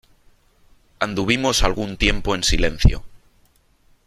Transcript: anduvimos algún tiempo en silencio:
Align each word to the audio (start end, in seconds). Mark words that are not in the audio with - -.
anduvimos 0.97 1.61
algún 1.61 1.95
tiempo 1.95 2.33
en 2.33 2.41
silencio: 2.43 3.03